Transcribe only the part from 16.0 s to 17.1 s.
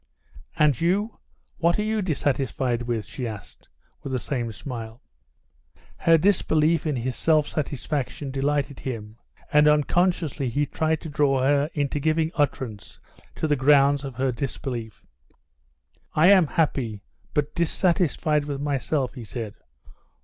"I am happy,